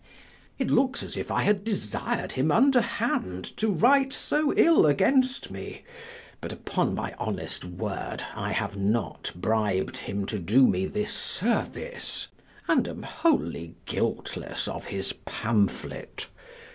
It 0.57 0.71
looks 0.71 1.03
as 1.03 1.15
if 1.15 1.29
I 1.29 1.43
had 1.43 1.63
desir'd 1.63 2.31
him 2.31 2.51
underhand 2.51 3.55
to 3.57 3.67
write 3.69 4.13
so 4.13 4.51
ill 4.57 4.87
against 4.87 5.51
me; 5.51 5.83
but 6.41 6.51
upon 6.51 6.95
my 6.95 7.13
honest 7.19 7.63
word 7.63 8.23
I 8.33 8.51
have 8.51 8.75
not 8.75 9.31
brib'd 9.35 9.97
him 9.97 10.25
to 10.25 10.39
do 10.39 10.65
me 10.65 10.87
this 10.87 11.13
service, 11.13 12.29
and 12.67 12.87
am 12.87 13.03
wholly 13.03 13.75
guiltless 13.85 14.67
of 14.67 14.85
his 14.85 15.13
pamphlet. 15.13 16.29